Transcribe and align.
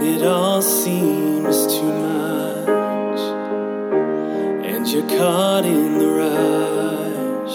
And 0.00 0.08
it 0.08 0.26
all 0.26 0.62
seems 0.62 1.66
too 1.66 1.92
much. 1.92 3.20
And 4.64 4.88
you're 4.88 5.06
caught 5.06 5.66
in 5.66 5.98
the 5.98 6.08
rush. 6.22 7.54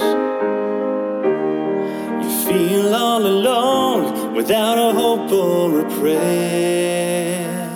You 2.22 2.30
feel 2.46 2.94
all 2.94 3.26
alone 3.26 4.36
without 4.36 4.78
a 4.78 4.94
hope 4.94 5.32
or 5.32 5.80
a 5.80 5.90
prayer. 6.00 7.68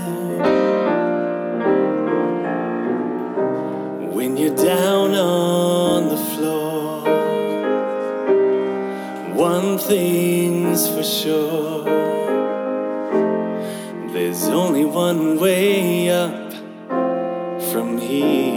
When 4.14 4.38
you're 4.38 4.56
down 4.56 5.16
on 5.16 6.10
the 6.10 6.18
floor, 6.36 7.02
one 9.34 9.80
thing's 9.80 10.88
for 10.88 11.02
sure 11.02 12.19
there's 14.14 14.46
only 14.46 14.86
one 14.86 15.40
way 15.40 16.10
up 16.10 16.52
from 17.72 18.00
here. 18.00 18.56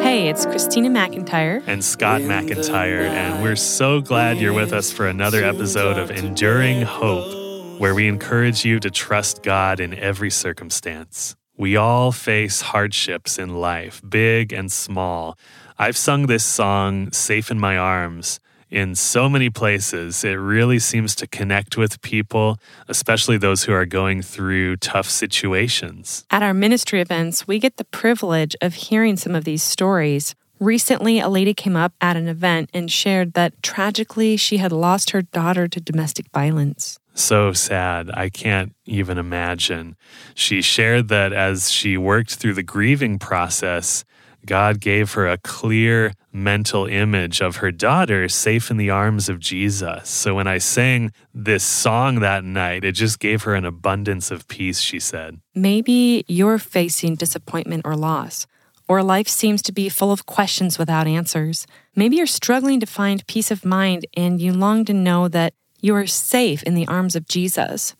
Hey, 0.00 0.28
it's 0.28 0.44
Christina 0.44 0.90
McIntyre. 0.90 1.62
and 1.66 1.82
Scott 1.82 2.20
McIntyre, 2.20 3.08
and 3.08 3.42
we're 3.42 3.56
so 3.56 4.00
glad 4.02 4.36
you're 4.38 4.52
with 4.52 4.72
us 4.72 4.92
for 4.92 5.06
another 5.06 5.42
episode 5.42 5.96
of 5.96 6.10
Enduring 6.10 6.82
Hope, 6.82 7.80
where 7.80 7.94
we 7.94 8.06
encourage 8.06 8.66
you 8.66 8.78
to 8.80 8.90
trust 8.90 9.42
God 9.42 9.80
in 9.80 9.94
every 9.94 10.30
circumstance. 10.30 11.34
We 11.56 11.76
all 11.76 12.12
face 12.12 12.60
hardships 12.60 13.38
in 13.38 13.54
life, 13.54 14.02
big 14.06 14.52
and 14.52 14.70
small. 14.70 15.38
I've 15.78 15.96
sung 15.96 16.26
this 16.26 16.44
song, 16.44 17.12
Safe 17.12 17.50
in 17.50 17.58
My 17.58 17.78
Arms, 17.78 18.40
in 18.74 18.96
so 18.96 19.28
many 19.28 19.48
places. 19.48 20.24
It 20.24 20.34
really 20.34 20.80
seems 20.80 21.14
to 21.16 21.28
connect 21.28 21.76
with 21.76 22.02
people, 22.02 22.58
especially 22.88 23.38
those 23.38 23.62
who 23.62 23.72
are 23.72 23.86
going 23.86 24.20
through 24.20 24.78
tough 24.78 25.08
situations. 25.08 26.24
At 26.28 26.42
our 26.42 26.52
ministry 26.52 27.00
events, 27.00 27.46
we 27.46 27.60
get 27.60 27.76
the 27.76 27.84
privilege 27.84 28.56
of 28.60 28.74
hearing 28.74 29.16
some 29.16 29.36
of 29.36 29.44
these 29.44 29.62
stories. 29.62 30.34
Recently, 30.58 31.20
a 31.20 31.28
lady 31.28 31.54
came 31.54 31.76
up 31.76 31.92
at 32.00 32.16
an 32.16 32.26
event 32.26 32.70
and 32.74 32.90
shared 32.90 33.34
that 33.34 33.62
tragically 33.62 34.36
she 34.36 34.56
had 34.56 34.72
lost 34.72 35.10
her 35.10 35.22
daughter 35.22 35.68
to 35.68 35.80
domestic 35.80 36.26
violence. 36.34 36.98
so 37.16 37.52
sad. 37.52 38.10
I 38.12 38.28
can't 38.28 38.74
even 38.86 39.18
imagine. 39.18 39.94
She 40.34 40.60
shared 40.62 41.06
that 41.08 41.32
as 41.32 41.70
she 41.70 41.96
worked 41.96 42.34
through 42.34 42.54
the 42.54 42.64
grieving 42.64 43.20
process, 43.20 44.04
God 44.46 44.80
gave 44.80 45.12
her 45.12 45.26
a 45.26 45.38
clear 45.38 46.12
mental 46.32 46.86
image 46.86 47.40
of 47.40 47.56
her 47.56 47.70
daughter 47.70 48.28
safe 48.28 48.70
in 48.70 48.76
the 48.76 48.90
arms 48.90 49.28
of 49.28 49.38
Jesus. 49.38 50.08
So 50.10 50.34
when 50.34 50.46
I 50.46 50.58
sang 50.58 51.12
this 51.32 51.64
song 51.64 52.20
that 52.20 52.44
night, 52.44 52.84
it 52.84 52.92
just 52.92 53.18
gave 53.18 53.42
her 53.42 53.54
an 53.54 53.64
abundance 53.64 54.30
of 54.30 54.48
peace, 54.48 54.80
she 54.80 54.98
said. 54.98 55.40
Maybe 55.54 56.24
you're 56.26 56.58
facing 56.58 57.14
disappointment 57.14 57.82
or 57.84 57.96
loss, 57.96 58.46
or 58.88 59.02
life 59.02 59.28
seems 59.28 59.62
to 59.62 59.72
be 59.72 59.88
full 59.88 60.12
of 60.12 60.26
questions 60.26 60.78
without 60.78 61.06
answers. 61.06 61.66
Maybe 61.94 62.16
you're 62.16 62.26
struggling 62.26 62.80
to 62.80 62.86
find 62.86 63.26
peace 63.26 63.50
of 63.50 63.64
mind 63.64 64.06
and 64.16 64.40
you 64.40 64.52
long 64.52 64.84
to 64.86 64.92
know 64.92 65.28
that 65.28 65.54
you 65.80 65.94
are 65.94 66.06
safe 66.06 66.62
in 66.64 66.74
the 66.74 66.88
arms 66.88 67.14
of 67.14 67.28
Jesus. 67.28 67.94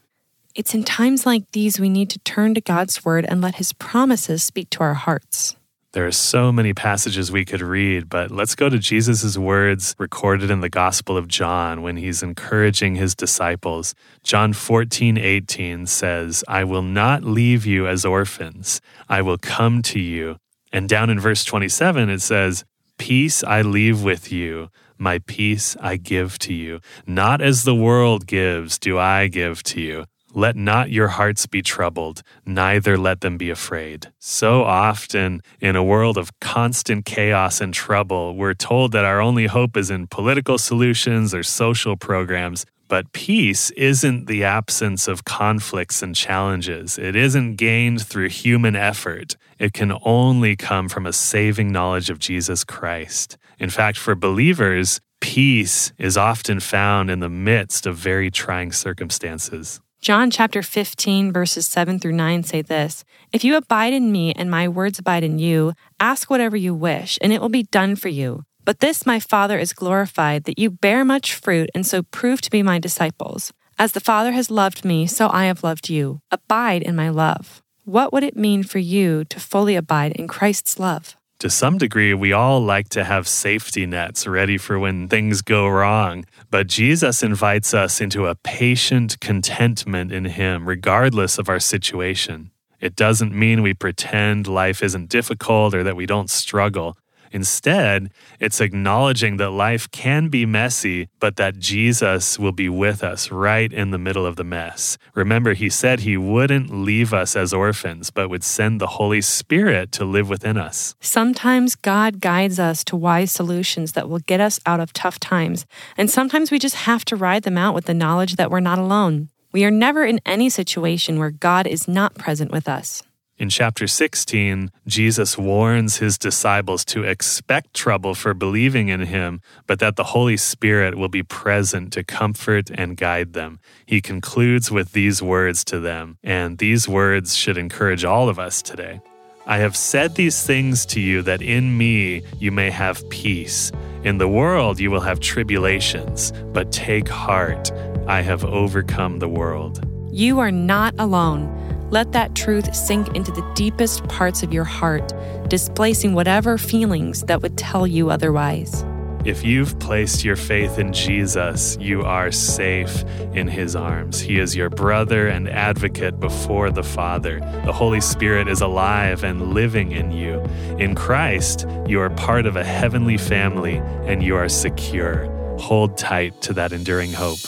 It's 0.54 0.74
in 0.74 0.84
times 0.84 1.26
like 1.26 1.50
these 1.50 1.80
we 1.80 1.88
need 1.88 2.10
to 2.10 2.18
turn 2.20 2.54
to 2.54 2.60
God's 2.60 3.04
word 3.04 3.26
and 3.28 3.40
let 3.40 3.56
his 3.56 3.72
promises 3.72 4.44
speak 4.44 4.70
to 4.70 4.82
our 4.82 4.94
hearts. 4.94 5.56
There 5.94 6.08
are 6.08 6.10
so 6.10 6.50
many 6.50 6.74
passages 6.74 7.30
we 7.30 7.44
could 7.44 7.60
read, 7.60 8.08
but 8.08 8.32
let's 8.32 8.56
go 8.56 8.68
to 8.68 8.80
Jesus' 8.80 9.38
words 9.38 9.94
recorded 9.96 10.50
in 10.50 10.60
the 10.60 10.68
Gospel 10.68 11.16
of 11.16 11.28
John 11.28 11.82
when 11.82 11.96
he's 11.96 12.20
encouraging 12.20 12.96
his 12.96 13.14
disciples. 13.14 13.94
John 14.24 14.54
14, 14.54 15.16
18 15.16 15.86
says, 15.86 16.42
I 16.48 16.64
will 16.64 16.82
not 16.82 17.22
leave 17.22 17.64
you 17.64 17.86
as 17.86 18.04
orphans, 18.04 18.80
I 19.08 19.22
will 19.22 19.38
come 19.38 19.82
to 19.82 20.00
you. 20.00 20.38
And 20.72 20.88
down 20.88 21.10
in 21.10 21.20
verse 21.20 21.44
27, 21.44 22.10
it 22.10 22.22
says, 22.22 22.64
Peace 22.98 23.44
I 23.44 23.62
leave 23.62 24.02
with 24.02 24.32
you, 24.32 24.70
my 24.98 25.20
peace 25.20 25.76
I 25.80 25.94
give 25.94 26.40
to 26.40 26.52
you. 26.52 26.80
Not 27.06 27.40
as 27.40 27.62
the 27.62 27.74
world 27.74 28.26
gives, 28.26 28.80
do 28.80 28.98
I 28.98 29.28
give 29.28 29.62
to 29.62 29.80
you. 29.80 30.06
Let 30.36 30.56
not 30.56 30.90
your 30.90 31.06
hearts 31.06 31.46
be 31.46 31.62
troubled, 31.62 32.24
neither 32.44 32.98
let 32.98 33.20
them 33.20 33.38
be 33.38 33.50
afraid. 33.50 34.08
So 34.18 34.64
often, 34.64 35.42
in 35.60 35.76
a 35.76 35.84
world 35.84 36.18
of 36.18 36.40
constant 36.40 37.04
chaos 37.04 37.60
and 37.60 37.72
trouble, 37.72 38.34
we're 38.34 38.54
told 38.54 38.90
that 38.92 39.04
our 39.04 39.20
only 39.20 39.46
hope 39.46 39.76
is 39.76 39.92
in 39.92 40.08
political 40.08 40.58
solutions 40.58 41.32
or 41.36 41.44
social 41.44 41.96
programs. 41.96 42.66
But 42.88 43.12
peace 43.12 43.70
isn't 43.76 44.26
the 44.26 44.42
absence 44.42 45.06
of 45.06 45.24
conflicts 45.24 46.02
and 46.02 46.16
challenges. 46.16 46.98
It 46.98 47.14
isn't 47.14 47.54
gained 47.54 48.04
through 48.04 48.30
human 48.30 48.74
effort. 48.74 49.36
It 49.60 49.72
can 49.72 49.96
only 50.02 50.56
come 50.56 50.88
from 50.88 51.06
a 51.06 51.12
saving 51.12 51.70
knowledge 51.70 52.10
of 52.10 52.18
Jesus 52.18 52.64
Christ. 52.64 53.38
In 53.60 53.70
fact, 53.70 53.98
for 53.98 54.16
believers, 54.16 55.00
peace 55.20 55.92
is 55.96 56.16
often 56.16 56.58
found 56.58 57.08
in 57.08 57.20
the 57.20 57.28
midst 57.28 57.86
of 57.86 57.94
very 57.94 58.32
trying 58.32 58.72
circumstances. 58.72 59.80
John 60.04 60.30
chapter 60.30 60.62
15, 60.62 61.32
verses 61.32 61.66
7 61.66 61.98
through 61.98 62.12
9 62.12 62.42
say 62.42 62.60
this 62.60 63.04
If 63.32 63.42
you 63.42 63.56
abide 63.56 63.94
in 63.94 64.12
me 64.12 64.34
and 64.34 64.50
my 64.50 64.68
words 64.68 64.98
abide 64.98 65.24
in 65.24 65.38
you, 65.38 65.72
ask 65.98 66.28
whatever 66.28 66.58
you 66.58 66.74
wish, 66.74 67.18
and 67.22 67.32
it 67.32 67.40
will 67.40 67.48
be 67.48 67.62
done 67.62 67.96
for 67.96 68.10
you. 68.10 68.42
But 68.66 68.80
this 68.80 69.06
my 69.06 69.18
Father 69.18 69.58
is 69.58 69.72
glorified, 69.72 70.44
that 70.44 70.58
you 70.58 70.68
bear 70.68 71.06
much 71.06 71.32
fruit 71.32 71.70
and 71.74 71.86
so 71.86 72.02
prove 72.02 72.42
to 72.42 72.50
be 72.50 72.62
my 72.62 72.78
disciples. 72.78 73.50
As 73.78 73.92
the 73.92 73.98
Father 73.98 74.32
has 74.32 74.50
loved 74.50 74.84
me, 74.84 75.06
so 75.06 75.30
I 75.30 75.46
have 75.46 75.64
loved 75.64 75.88
you. 75.88 76.20
Abide 76.30 76.82
in 76.82 76.94
my 76.94 77.08
love. 77.08 77.62
What 77.86 78.12
would 78.12 78.24
it 78.24 78.36
mean 78.36 78.62
for 78.62 78.80
you 78.80 79.24
to 79.24 79.40
fully 79.40 79.74
abide 79.74 80.12
in 80.12 80.28
Christ's 80.28 80.78
love? 80.78 81.16
To 81.40 81.50
some 81.50 81.78
degree, 81.78 82.14
we 82.14 82.32
all 82.32 82.60
like 82.60 82.88
to 82.90 83.04
have 83.04 83.28
safety 83.28 83.86
nets 83.86 84.26
ready 84.26 84.56
for 84.56 84.78
when 84.78 85.08
things 85.08 85.42
go 85.42 85.68
wrong, 85.68 86.24
but 86.50 86.68
Jesus 86.68 87.22
invites 87.22 87.74
us 87.74 88.00
into 88.00 88.26
a 88.26 88.34
patient 88.34 89.20
contentment 89.20 90.12
in 90.12 90.24
Him, 90.24 90.66
regardless 90.66 91.36
of 91.38 91.48
our 91.48 91.60
situation. 91.60 92.50
It 92.80 92.96
doesn't 92.96 93.34
mean 93.34 93.62
we 93.62 93.74
pretend 93.74 94.46
life 94.46 94.82
isn't 94.82 95.08
difficult 95.08 95.74
or 95.74 95.82
that 95.82 95.96
we 95.96 96.06
don't 96.06 96.30
struggle. 96.30 96.96
Instead, 97.34 98.12
it's 98.38 98.60
acknowledging 98.60 99.38
that 99.38 99.50
life 99.50 99.90
can 99.90 100.28
be 100.28 100.46
messy, 100.46 101.08
but 101.18 101.34
that 101.34 101.58
Jesus 101.58 102.38
will 102.38 102.52
be 102.52 102.68
with 102.68 103.02
us 103.02 103.32
right 103.32 103.72
in 103.72 103.90
the 103.90 103.98
middle 103.98 104.24
of 104.24 104.36
the 104.36 104.44
mess. 104.44 104.96
Remember, 105.16 105.52
he 105.52 105.68
said 105.68 106.00
he 106.00 106.16
wouldn't 106.16 106.70
leave 106.70 107.12
us 107.12 107.34
as 107.34 107.52
orphans, 107.52 108.12
but 108.12 108.30
would 108.30 108.44
send 108.44 108.80
the 108.80 108.86
Holy 108.86 109.20
Spirit 109.20 109.90
to 109.90 110.04
live 110.04 110.28
within 110.28 110.56
us. 110.56 110.94
Sometimes 111.00 111.74
God 111.74 112.20
guides 112.20 112.60
us 112.60 112.84
to 112.84 112.94
wise 112.94 113.32
solutions 113.32 113.92
that 113.92 114.08
will 114.08 114.20
get 114.20 114.40
us 114.40 114.60
out 114.64 114.78
of 114.78 114.92
tough 114.92 115.18
times, 115.18 115.66
and 115.96 116.08
sometimes 116.08 116.52
we 116.52 116.60
just 116.60 116.76
have 116.86 117.04
to 117.06 117.16
ride 117.16 117.42
them 117.42 117.58
out 117.58 117.74
with 117.74 117.86
the 117.86 117.94
knowledge 117.94 118.36
that 118.36 118.48
we're 118.48 118.60
not 118.60 118.78
alone. 118.78 119.28
We 119.50 119.64
are 119.64 119.72
never 119.72 120.04
in 120.04 120.20
any 120.24 120.48
situation 120.50 121.18
where 121.18 121.30
God 121.32 121.66
is 121.66 121.88
not 121.88 122.14
present 122.14 122.52
with 122.52 122.68
us. 122.68 123.02
In 123.36 123.48
chapter 123.48 123.88
16, 123.88 124.70
Jesus 124.86 125.36
warns 125.36 125.96
his 125.96 126.16
disciples 126.16 126.84
to 126.84 127.02
expect 127.02 127.74
trouble 127.74 128.14
for 128.14 128.32
believing 128.32 128.90
in 128.90 129.00
him, 129.00 129.40
but 129.66 129.80
that 129.80 129.96
the 129.96 130.04
Holy 130.04 130.36
Spirit 130.36 130.96
will 130.96 131.08
be 131.08 131.24
present 131.24 131.92
to 131.94 132.04
comfort 132.04 132.70
and 132.70 132.96
guide 132.96 133.32
them. 133.32 133.58
He 133.86 134.00
concludes 134.00 134.70
with 134.70 134.92
these 134.92 135.20
words 135.20 135.64
to 135.64 135.80
them, 135.80 136.16
and 136.22 136.58
these 136.58 136.88
words 136.88 137.34
should 137.34 137.58
encourage 137.58 138.04
all 138.04 138.28
of 138.28 138.38
us 138.38 138.62
today. 138.62 139.00
I 139.46 139.58
have 139.58 139.76
said 139.76 140.14
these 140.14 140.46
things 140.46 140.86
to 140.86 141.00
you 141.00 141.20
that 141.22 141.42
in 141.42 141.76
me 141.76 142.22
you 142.38 142.52
may 142.52 142.70
have 142.70 143.06
peace. 143.10 143.72
In 144.04 144.18
the 144.18 144.28
world 144.28 144.78
you 144.78 144.92
will 144.92 145.00
have 145.00 145.18
tribulations, 145.18 146.32
but 146.52 146.70
take 146.70 147.08
heart. 147.08 147.72
I 148.06 148.22
have 148.22 148.44
overcome 148.44 149.18
the 149.18 149.28
world. 149.28 149.84
You 150.12 150.38
are 150.38 150.52
not 150.52 150.94
alone. 151.00 151.50
Let 151.90 152.12
that 152.12 152.34
truth 152.34 152.74
sink 152.74 153.14
into 153.14 153.30
the 153.30 153.48
deepest 153.54 154.06
parts 154.08 154.42
of 154.42 154.52
your 154.52 154.64
heart, 154.64 155.12
displacing 155.48 156.14
whatever 156.14 156.58
feelings 156.58 157.22
that 157.22 157.42
would 157.42 157.56
tell 157.56 157.86
you 157.86 158.10
otherwise. 158.10 158.84
If 159.24 159.42
you've 159.42 159.78
placed 159.78 160.22
your 160.22 160.36
faith 160.36 160.78
in 160.78 160.92
Jesus, 160.92 161.78
you 161.80 162.02
are 162.02 162.30
safe 162.30 163.04
in 163.32 163.48
his 163.48 163.74
arms. 163.74 164.20
He 164.20 164.38
is 164.38 164.54
your 164.54 164.68
brother 164.68 165.28
and 165.28 165.48
advocate 165.48 166.20
before 166.20 166.70
the 166.70 166.82
Father. 166.82 167.40
The 167.64 167.72
Holy 167.72 168.02
Spirit 168.02 168.48
is 168.48 168.60
alive 168.60 169.24
and 169.24 169.54
living 169.54 169.92
in 169.92 170.12
you. 170.12 170.40
In 170.78 170.94
Christ, 170.94 171.66
you 171.86 172.00
are 172.00 172.10
part 172.10 172.44
of 172.44 172.56
a 172.56 172.64
heavenly 172.64 173.16
family 173.16 173.76
and 174.04 174.22
you 174.22 174.36
are 174.36 174.48
secure. 174.50 175.24
Hold 175.58 175.96
tight 175.96 176.42
to 176.42 176.52
that 176.52 176.74
enduring 176.74 177.14
hope. 177.14 177.38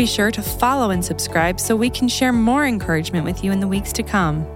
Be 0.00 0.06
sure 0.06 0.30
to 0.30 0.40
follow 0.40 0.88
and 0.88 1.04
subscribe 1.04 1.60
so 1.60 1.76
we 1.76 1.90
can 1.90 2.08
share 2.08 2.32
more 2.32 2.66
encouragement 2.66 3.22
with 3.22 3.44
you 3.44 3.52
in 3.52 3.60
the 3.60 3.68
weeks 3.68 3.92
to 3.92 4.02
come. 4.02 4.46